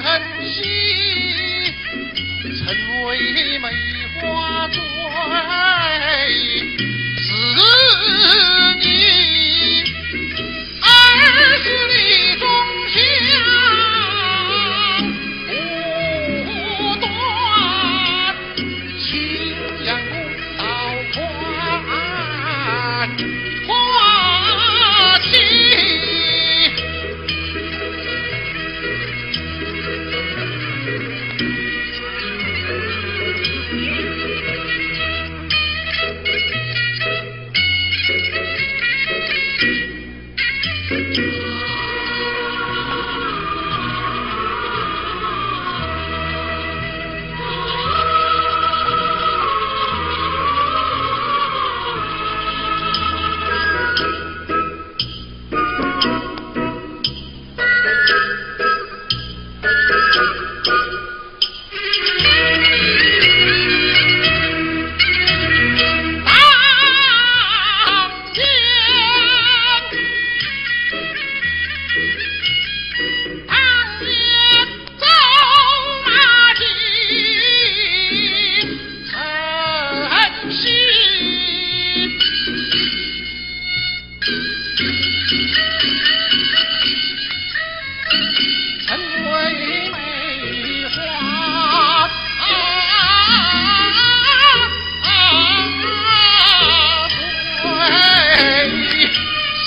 [0.00, 0.62] 晨曦
[2.56, 2.62] 成
[3.04, 3.08] 为
[3.58, 3.66] 梅
[4.20, 4.78] 花醉
[7.20, 7.28] 是
[8.78, 8.84] 你
[10.80, 10.86] 儿
[11.64, 11.94] 是你
[12.38, 12.42] 忠
[12.94, 12.96] 孝
[15.46, 15.50] 不
[17.00, 17.06] 断
[19.00, 19.06] 情
[19.84, 20.14] 仰共
[21.12, 21.16] 宽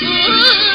[0.01, 0.70] 嗯。